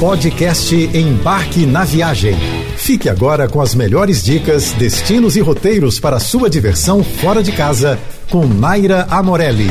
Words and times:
Podcast 0.00 0.74
Embarque 0.74 1.64
na 1.64 1.84
Viagem. 1.84 2.34
Fique 2.76 3.08
agora 3.08 3.48
com 3.48 3.60
as 3.60 3.76
melhores 3.76 4.22
dicas, 4.24 4.72
destinos 4.72 5.36
e 5.36 5.40
roteiros 5.40 6.00
para 6.00 6.18
sua 6.18 6.50
diversão 6.50 7.02
fora 7.04 7.42
de 7.42 7.52
casa 7.52 7.98
com 8.28 8.44
Naira 8.44 9.06
Amorelli. 9.08 9.68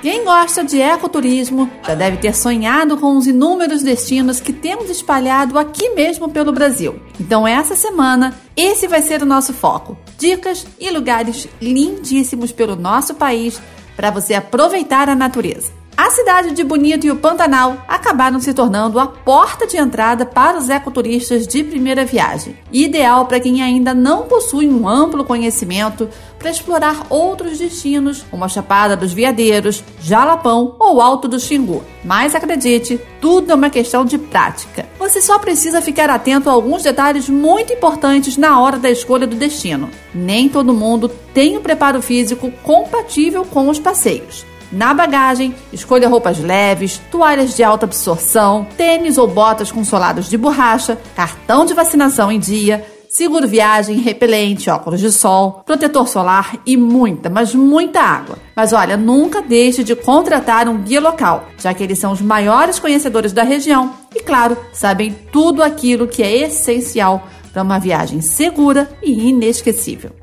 Quem 0.00 0.24
gosta 0.24 0.64
de 0.64 0.80
ecoturismo 0.80 1.68
já 1.84 1.94
deve 1.94 2.18
ter 2.18 2.34
sonhado 2.34 2.96
com 2.96 3.16
os 3.16 3.26
inúmeros 3.26 3.82
destinos 3.82 4.40
que 4.40 4.52
temos 4.52 4.88
espalhado 4.88 5.58
aqui 5.58 5.90
mesmo 5.90 6.28
pelo 6.28 6.52
Brasil. 6.52 7.00
Então, 7.20 7.46
essa 7.46 7.74
semana, 7.74 8.34
esse 8.56 8.86
vai 8.86 9.02
ser 9.02 9.22
o 9.22 9.26
nosso 9.26 9.52
foco: 9.52 9.98
dicas 10.16 10.64
e 10.78 10.88
lugares 10.88 11.48
lindíssimos 11.60 12.52
pelo 12.52 12.76
nosso 12.76 13.14
país 13.14 13.60
para 13.96 14.10
você 14.10 14.34
aproveitar 14.34 15.08
a 15.08 15.16
natureza. 15.16 15.81
A 15.94 16.10
cidade 16.10 16.52
de 16.52 16.64
Bonito 16.64 17.06
e 17.06 17.10
o 17.10 17.16
Pantanal 17.16 17.84
acabaram 17.86 18.40
se 18.40 18.54
tornando 18.54 18.98
a 18.98 19.06
porta 19.06 19.66
de 19.66 19.76
entrada 19.76 20.24
para 20.24 20.58
os 20.58 20.70
ecoturistas 20.70 21.46
de 21.46 21.62
primeira 21.62 22.04
viagem, 22.04 22.56
ideal 22.72 23.26
para 23.26 23.38
quem 23.38 23.62
ainda 23.62 23.92
não 23.92 24.22
possui 24.22 24.66
um 24.68 24.88
amplo 24.88 25.22
conhecimento 25.22 26.08
para 26.38 26.50
explorar 26.50 27.06
outros 27.10 27.58
destinos, 27.58 28.24
como 28.30 28.44
a 28.44 28.48
Chapada 28.48 28.96
dos 28.96 29.12
Veadeiros, 29.12 29.84
Jalapão 30.00 30.74
ou 30.78 31.00
Alto 31.00 31.28
do 31.28 31.38
Xingu. 31.38 31.84
Mas 32.02 32.34
acredite, 32.34 32.98
tudo 33.20 33.52
é 33.52 33.54
uma 33.54 33.70
questão 33.70 34.04
de 34.04 34.16
prática. 34.18 34.86
Você 34.98 35.20
só 35.20 35.38
precisa 35.38 35.82
ficar 35.82 36.10
atento 36.10 36.48
a 36.48 36.52
alguns 36.52 36.82
detalhes 36.82 37.28
muito 37.28 37.72
importantes 37.72 38.36
na 38.36 38.58
hora 38.60 38.78
da 38.78 38.90
escolha 38.90 39.26
do 39.26 39.36
destino. 39.36 39.90
Nem 40.14 40.48
todo 40.48 40.74
mundo 40.74 41.08
tem 41.32 41.56
o 41.56 41.60
preparo 41.60 42.00
físico 42.00 42.50
compatível 42.62 43.44
com 43.44 43.68
os 43.68 43.78
passeios. 43.78 44.51
Na 44.72 44.94
bagagem, 44.94 45.54
escolha 45.70 46.08
roupas 46.08 46.38
leves, 46.38 46.98
toalhas 47.10 47.54
de 47.54 47.62
alta 47.62 47.84
absorção, 47.84 48.66
tênis 48.74 49.18
ou 49.18 49.28
botas 49.28 49.70
com 49.70 49.84
solados 49.84 50.30
de 50.30 50.38
borracha, 50.38 50.96
cartão 51.14 51.66
de 51.66 51.74
vacinação 51.74 52.32
em 52.32 52.38
dia, 52.38 52.82
seguro 53.06 53.46
viagem, 53.46 53.98
repelente, 53.98 54.70
óculos 54.70 54.98
de 54.98 55.12
sol, 55.12 55.62
protetor 55.66 56.08
solar 56.08 56.56
e 56.64 56.74
muita, 56.78 57.28
mas 57.28 57.54
muita 57.54 58.00
água. 58.00 58.38
Mas 58.56 58.72
olha, 58.72 58.96
nunca 58.96 59.42
deixe 59.42 59.84
de 59.84 59.94
contratar 59.94 60.66
um 60.66 60.78
guia 60.78 61.02
local, 61.02 61.44
já 61.58 61.74
que 61.74 61.82
eles 61.82 61.98
são 61.98 62.10
os 62.10 62.22
maiores 62.22 62.78
conhecedores 62.78 63.30
da 63.30 63.42
região 63.42 63.92
e, 64.14 64.20
claro, 64.22 64.56
sabem 64.72 65.14
tudo 65.30 65.62
aquilo 65.62 66.08
que 66.08 66.22
é 66.22 66.46
essencial 66.46 67.28
para 67.52 67.62
uma 67.62 67.78
viagem 67.78 68.22
segura 68.22 68.90
e 69.02 69.28
inesquecível. 69.28 70.21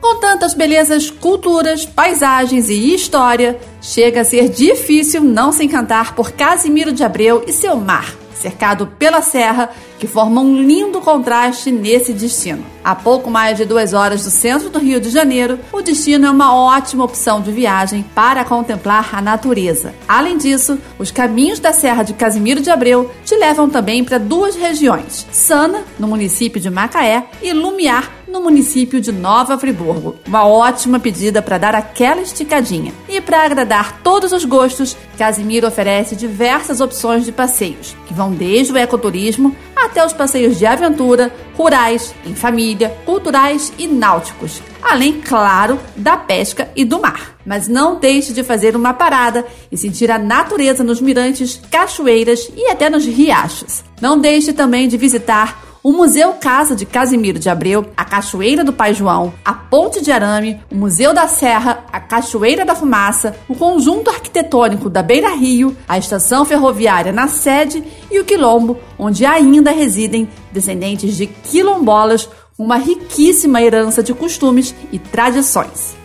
Com 0.00 0.20
tantas 0.20 0.54
belezas, 0.54 1.10
culturas, 1.10 1.84
paisagens 1.84 2.68
e 2.68 2.94
história, 2.94 3.58
chega 3.82 4.20
a 4.20 4.24
ser 4.24 4.48
difícil 4.48 5.22
não 5.22 5.50
se 5.50 5.64
encantar 5.64 6.14
por 6.14 6.32
Casimiro 6.32 6.92
de 6.92 7.02
Abreu 7.02 7.42
e 7.48 7.52
seu 7.52 7.74
mar, 7.74 8.14
cercado 8.32 8.86
pela 8.86 9.20
serra, 9.22 9.70
que 9.98 10.06
forma 10.06 10.40
um 10.40 10.62
lindo 10.62 11.00
contraste 11.00 11.72
nesse 11.72 12.12
destino. 12.12 12.64
A 12.84 12.94
pouco 12.94 13.28
mais 13.28 13.56
de 13.56 13.64
duas 13.64 13.92
horas 13.92 14.22
do 14.22 14.30
centro 14.30 14.70
do 14.70 14.78
Rio 14.78 15.00
de 15.00 15.10
Janeiro, 15.10 15.58
o 15.72 15.82
destino 15.82 16.26
é 16.26 16.30
uma 16.30 16.54
ótima 16.54 17.04
opção 17.04 17.40
de 17.40 17.50
viagem 17.50 18.04
para 18.14 18.44
contemplar 18.44 19.10
a 19.12 19.20
natureza. 19.20 19.92
Além 20.06 20.38
disso, 20.38 20.78
os 20.96 21.10
caminhos 21.10 21.58
da 21.58 21.72
Serra 21.72 22.04
de 22.04 22.14
Casimiro 22.14 22.60
de 22.60 22.70
Abreu 22.70 23.10
te 23.24 23.34
levam 23.34 23.68
também 23.68 24.04
para 24.04 24.18
duas 24.18 24.54
regiões: 24.54 25.26
Sana, 25.32 25.82
no 25.98 26.06
município 26.06 26.60
de 26.60 26.70
Macaé, 26.70 27.24
e 27.42 27.52
Lumiar, 27.52 28.17
no 28.30 28.42
município 28.42 29.00
de 29.00 29.10
Nova 29.10 29.58
Friburgo. 29.58 30.16
Uma 30.26 30.46
ótima 30.46 31.00
pedida 31.00 31.40
para 31.40 31.58
dar 31.58 31.74
aquela 31.74 32.20
esticadinha. 32.20 32.92
E 33.08 33.20
para 33.20 33.44
agradar 33.44 34.00
todos 34.02 34.32
os 34.32 34.44
gostos, 34.44 34.96
Casimiro 35.16 35.66
oferece 35.66 36.14
diversas 36.14 36.80
opções 36.80 37.24
de 37.24 37.32
passeios, 37.32 37.96
que 38.06 38.14
vão 38.14 38.30
desde 38.30 38.72
o 38.72 38.76
ecoturismo 38.76 39.56
até 39.74 40.04
os 40.04 40.12
passeios 40.12 40.58
de 40.58 40.66
aventura, 40.66 41.32
rurais, 41.56 42.14
em 42.26 42.34
família, 42.34 42.96
culturais 43.04 43.72
e 43.78 43.86
náuticos, 43.86 44.62
além, 44.82 45.20
claro, 45.20 45.78
da 45.96 46.16
pesca 46.16 46.70
e 46.76 46.84
do 46.84 47.00
mar. 47.00 47.36
Mas 47.44 47.66
não 47.66 47.98
deixe 47.98 48.32
de 48.32 48.44
fazer 48.44 48.76
uma 48.76 48.92
parada 48.92 49.46
e 49.72 49.76
sentir 49.76 50.10
a 50.10 50.18
natureza 50.18 50.84
nos 50.84 51.00
mirantes, 51.00 51.60
cachoeiras 51.70 52.50
e 52.54 52.66
até 52.66 52.90
nos 52.90 53.06
riachos. 53.06 53.82
Não 54.00 54.18
deixe 54.18 54.52
também 54.52 54.86
de 54.86 54.96
visitar 54.96 55.67
o 55.88 55.92
Museu 55.94 56.34
Casa 56.34 56.76
de 56.76 56.84
Casimiro 56.84 57.38
de 57.38 57.48
Abreu, 57.48 57.86
a 57.96 58.04
Cachoeira 58.04 58.62
do 58.62 58.74
Pai 58.74 58.92
João, 58.92 59.32
a 59.42 59.54
Ponte 59.54 60.02
de 60.02 60.12
Arame, 60.12 60.60
o 60.70 60.74
Museu 60.74 61.14
da 61.14 61.26
Serra, 61.26 61.82
a 61.90 61.98
Cachoeira 61.98 62.62
da 62.62 62.74
Fumaça, 62.74 63.34
o 63.48 63.54
conjunto 63.54 64.10
arquitetônico 64.10 64.90
da 64.90 65.02
Beira 65.02 65.34
Rio, 65.34 65.74
a 65.88 65.96
estação 65.96 66.44
ferroviária 66.44 67.10
na 67.10 67.26
sede 67.26 67.82
e 68.10 68.20
o 68.20 68.24
Quilombo, 68.26 68.76
onde 68.98 69.24
ainda 69.24 69.70
residem 69.70 70.28
descendentes 70.52 71.16
de 71.16 71.26
quilombolas 71.26 72.28
uma 72.58 72.76
riquíssima 72.76 73.62
herança 73.62 74.02
de 74.02 74.12
costumes 74.12 74.74
e 74.92 74.98
tradições. 74.98 75.96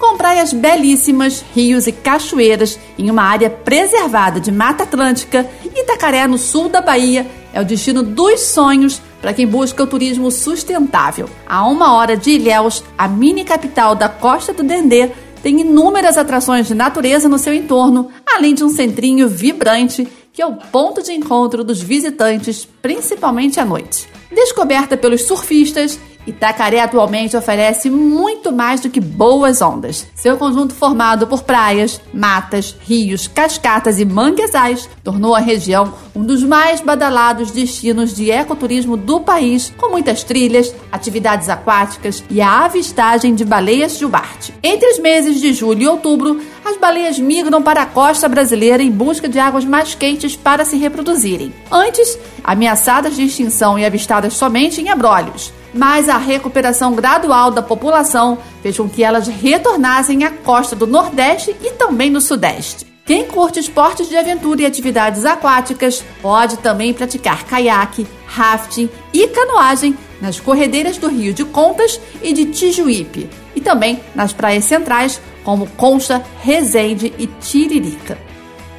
Com 0.00 0.16
praias 0.16 0.52
belíssimas, 0.52 1.44
rios 1.54 1.86
e 1.86 1.92
cachoeiras 1.92 2.76
em 2.98 3.08
uma 3.08 3.22
área 3.22 3.48
preservada 3.48 4.40
de 4.40 4.50
Mata 4.50 4.82
Atlântica, 4.82 5.48
Itacaré, 5.64 6.26
no 6.26 6.38
sul 6.38 6.68
da 6.68 6.80
Bahia, 6.80 7.24
é 7.52 7.60
o 7.60 7.64
destino 7.64 8.02
dos 8.02 8.40
sonhos 8.40 9.00
para 9.22 9.32
quem 9.32 9.46
busca 9.46 9.82
o 9.82 9.86
turismo 9.86 10.30
sustentável. 10.30 11.30
A 11.46 11.66
uma 11.66 11.94
hora 11.94 12.16
de 12.16 12.32
Ilhéus, 12.32 12.82
a 12.98 13.06
mini 13.06 13.44
capital 13.44 13.94
da 13.94 14.08
Costa 14.08 14.52
do 14.52 14.64
Dendê, 14.64 15.10
tem 15.42 15.60
inúmeras 15.60 16.18
atrações 16.18 16.66
de 16.66 16.74
natureza 16.74 17.28
no 17.28 17.38
seu 17.38 17.54
entorno, 17.54 18.10
além 18.26 18.54
de 18.54 18.62
um 18.62 18.68
centrinho 18.68 19.28
vibrante 19.28 20.06
que 20.32 20.40
é 20.40 20.46
o 20.46 20.54
ponto 20.54 21.02
de 21.02 21.12
encontro 21.12 21.62
dos 21.62 21.80
visitantes, 21.80 22.66
principalmente 22.80 23.60
à 23.60 23.64
noite. 23.64 24.08
Descoberta 24.30 24.96
pelos 24.96 25.24
surfistas 25.24 26.00
Itacaré 26.26 26.80
atualmente 26.80 27.36
oferece 27.36 27.90
muito 27.90 28.52
mais 28.52 28.80
do 28.80 28.90
que 28.90 29.00
boas 29.00 29.60
ondas. 29.60 30.06
Seu 30.14 30.36
conjunto 30.36 30.74
formado 30.74 31.26
por 31.26 31.42
praias, 31.42 32.00
matas, 32.12 32.76
rios, 32.80 33.26
cascatas 33.26 33.98
e 33.98 34.04
manguezais 34.04 34.88
tornou 35.02 35.34
a 35.34 35.40
região 35.40 35.92
um 36.14 36.22
dos 36.22 36.42
mais 36.42 36.80
badalados 36.80 37.50
destinos 37.50 38.14
de 38.14 38.30
ecoturismo 38.30 38.96
do 38.96 39.20
país, 39.20 39.72
com 39.76 39.90
muitas 39.90 40.22
trilhas, 40.22 40.74
atividades 40.90 41.48
aquáticas 41.48 42.22
e 42.30 42.40
a 42.40 42.64
avistagem 42.64 43.34
de 43.34 43.44
baleias 43.44 43.98
jubarte. 43.98 44.54
Entre 44.62 44.88
os 44.88 44.98
meses 44.98 45.40
de 45.40 45.52
julho 45.52 45.82
e 45.82 45.88
outubro, 45.88 46.40
as 46.64 46.76
baleias 46.76 47.18
migram 47.18 47.62
para 47.62 47.82
a 47.82 47.86
costa 47.86 48.28
brasileira 48.28 48.82
em 48.82 48.90
busca 48.90 49.28
de 49.28 49.38
águas 49.38 49.64
mais 49.64 49.94
quentes 49.94 50.36
para 50.36 50.64
se 50.64 50.76
reproduzirem. 50.76 51.52
Antes, 51.70 52.18
ameaçadas 52.42 53.16
de 53.16 53.24
extinção 53.24 53.78
e 53.78 53.84
avistadas 53.84 54.34
somente 54.34 54.80
em 54.80 54.88
abrolhos 54.88 55.52
mas 55.74 56.08
a 56.08 56.18
recuperação 56.18 56.94
gradual 56.94 57.50
da 57.50 57.62
população 57.62 58.38
fez 58.62 58.76
com 58.76 58.88
que 58.88 59.02
elas 59.02 59.26
retornassem 59.26 60.24
à 60.24 60.30
costa 60.30 60.76
do 60.76 60.86
Nordeste 60.86 61.56
e 61.62 61.70
também 61.72 62.12
do 62.12 62.20
Sudeste. 62.20 62.86
Quem 63.04 63.24
curte 63.24 63.58
esportes 63.58 64.08
de 64.08 64.16
aventura 64.16 64.62
e 64.62 64.66
atividades 64.66 65.24
aquáticas 65.24 66.04
pode 66.20 66.58
também 66.58 66.94
praticar 66.94 67.44
caiaque, 67.44 68.06
rafting 68.26 68.88
e 69.12 69.26
canoagem 69.26 69.96
nas 70.20 70.38
corredeiras 70.38 70.98
do 70.98 71.08
Rio 71.08 71.34
de 71.34 71.44
Contas 71.44 72.00
e 72.22 72.32
de 72.32 72.46
Tijuípe, 72.46 73.28
e 73.56 73.60
também 73.60 74.00
nas 74.14 74.32
praias 74.32 74.64
centrais 74.64 75.20
como 75.44 75.66
Concha, 75.76 76.22
Resende 76.40 77.12
e 77.18 77.26
Tiririca. 77.26 78.18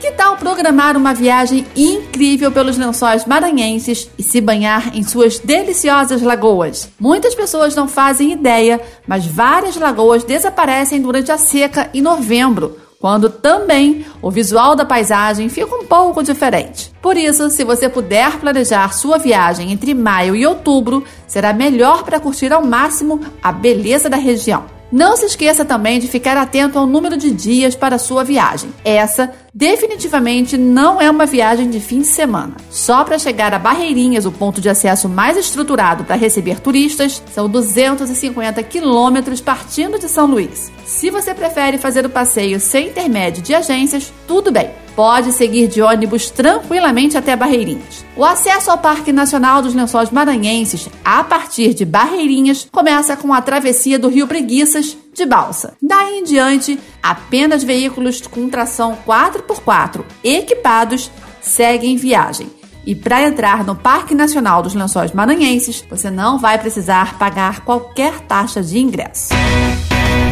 Que 0.03 0.12
tal 0.12 0.35
programar 0.35 0.97
uma 0.97 1.13
viagem 1.13 1.66
incrível 1.74 2.51
pelos 2.51 2.78
lençóis 2.78 3.25
maranhenses 3.25 4.09
e 4.18 4.22
se 4.22 4.41
banhar 4.41 4.94
em 4.94 5.01
suas 5.01 5.40
deliciosas 5.40 6.22
lagoas? 6.22 6.90
Muitas 7.00 7.34
pessoas 7.34 7.74
não 7.74 7.88
fazem 7.88 8.34
ideia, 8.34 8.81
mas 9.07 9.25
várias 9.25 9.78
lagoas 9.78 10.25
desaparecem 10.25 11.01
durante 11.01 11.31
a 11.31 11.38
seca 11.38 11.90
em 11.94 12.01
novembro, 12.01 12.78
quando 13.00 13.30
também 13.30 14.06
o 14.22 14.30
visual 14.30 14.75
da 14.75 14.84
paisagem 14.84 15.47
fica 15.47 15.74
um 15.74 15.85
pouco 15.85 16.22
diferente. 16.22 16.91
Por 17.01 17.16
isso, 17.16 17.50
se 17.50 17.63
você 17.63 17.88
puder 17.88 18.39
planejar 18.39 18.94
sua 18.94 19.18
viagem 19.18 19.71
entre 19.71 19.94
maio 19.94 20.36
e 20.36 20.45
outubro, 20.45 21.06
será 21.25 21.54
melhor 21.54 22.04
para 22.04 22.19
curtir 22.19 22.51
ao 22.51 22.65
máximo 22.65 23.21
a 23.42 23.54
beleza 23.54 24.10
da 24.10 24.18
região. 24.18 24.73
Não 24.94 25.18
se 25.18 25.25
esqueça 25.25 25.66
também 25.66 26.00
de 26.00 26.07
ficar 26.07 26.38
atento 26.38 26.78
ao 26.78 26.86
número 26.86 27.18
de 27.18 27.31
dias 27.31 27.74
para 27.74 27.98
sua 27.98 28.24
viagem. 28.24 28.69
Essa 28.86 29.34
definitivamente 29.51 30.56
não 30.56 31.01
é 31.01 31.10
uma 31.10 31.25
viagem 31.25 31.68
de 31.68 31.80
fim 31.80 32.01
de 32.01 32.06
semana. 32.06 32.57
Só 32.69 33.04
para 33.04 33.18
chegar 33.18 33.56
a 33.56 33.57
Barreirinhas, 33.57 34.28
o 34.28 34.31
ponto 34.31 34.62
de 34.62 34.69
acesso 34.69 35.10
mais 35.10 35.36
estruturado 35.36 36.04
para 36.04 36.16
receber 36.16 36.60
turistas, 36.60 37.24
são 37.34 37.50
250 37.50 38.62
quilômetros 38.62 39.42
partindo 39.42 39.98
de 39.98 40.07
São 40.07 40.28
Luís. 40.28 40.72
Se 40.86 41.10
você 41.10 41.34
prefere 41.34 41.80
fazer 41.80 42.06
o 42.06 42.10
passeio 42.12 42.60
sem 42.60 42.89
intermédio 42.89 43.42
de 43.42 43.56
agências, 43.56 44.13
tudo 44.28 44.51
bem 44.51 44.82
pode 44.95 45.31
seguir 45.31 45.68
de 45.68 45.81
ônibus 45.81 46.30
tranquilamente 46.30 47.18
até 47.18 47.36
Barreirinhas. 47.36 48.06
O 48.16 48.24
acesso 48.24 48.72
ao 48.72 48.78
Parque 48.78 49.12
Nacional 49.12 49.62
dos 49.62 49.74
Lençóis 49.74 50.10
Maranhenses, 50.10 50.90
a 51.04 51.24
partir 51.24 51.74
de 51.74 51.86
Barreirinhas, 51.86 52.68
começa 52.72 53.16
com 53.18 53.34
a 53.34 53.42
travessia 53.42 53.98
do 53.98 54.10
Rio 54.10 54.28
Preguiças 54.28 54.98
de 55.13 55.25
balsa. 55.25 55.74
Daí 55.81 56.19
em 56.19 56.24
diante, 56.24 56.80
apenas 57.01 57.63
veículos 57.63 58.22
com 58.22 58.50
tração 58.50 58.98
4x4 59.06 60.04
equipados 60.24 61.12
seguem 61.42 61.98
viagem. 61.98 62.48
E 62.86 62.94
para 62.94 63.24
entrar 63.24 63.63
no 63.63 63.75
Parque 63.75 64.13
Nacional 64.13 64.62
dos 64.62 64.74
Lençóis 64.74 65.12
Maranhenses, 65.12 65.84
você 65.89 66.10
não 66.12 66.38
vai 66.38 66.57
precisar 66.57 67.18
pagar 67.18 67.62
qualquer 67.62 68.19
taxa 68.22 68.62
de 68.62 68.78
ingresso. 68.78 69.30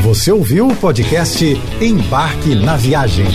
Você 0.04 0.32
ouviu 0.32 0.68
o 0.68 0.76
podcast 0.76 1.46
Embarque 1.80 2.56
na 2.56 2.76
Viagem. 2.76 3.26